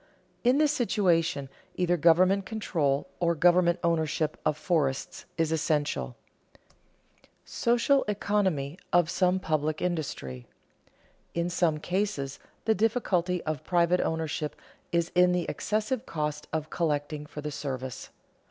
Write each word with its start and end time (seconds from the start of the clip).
In 0.43 0.57
this 0.57 0.71
situation 0.71 1.47
either 1.75 1.95
government 1.95 2.43
control 2.43 3.07
or 3.19 3.35
government 3.35 3.77
ownership 3.83 4.35
of 4.43 4.57
forests 4.57 5.25
is 5.37 5.51
essential. 5.51 6.15
[Sidenote: 6.55 7.35
Social 7.45 8.03
economy 8.07 8.79
of 8.91 9.11
some 9.11 9.37
public 9.39 9.79
industry] 9.79 10.47
In 11.35 11.51
some 11.51 11.77
cases 11.77 12.39
the 12.65 12.73
difficulty 12.73 13.43
of 13.43 13.63
private 13.63 14.01
ownership 14.01 14.55
is 14.91 15.11
in 15.13 15.33
the 15.33 15.45
excessive 15.47 16.07
cost 16.07 16.47
of 16.51 16.71
collecting 16.71 17.27
for 17.27 17.41
the 17.41 17.51
service. 17.51 18.09